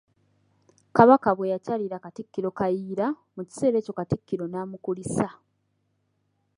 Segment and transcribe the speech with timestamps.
[0.95, 5.27] Kabaka bwe yakyalira Katikkiro Kayiira, mu kiseera ekyo, Katikkiro n'amukulisa.